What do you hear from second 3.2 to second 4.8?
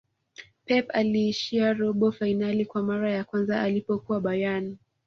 kwanza alipokuwa bayern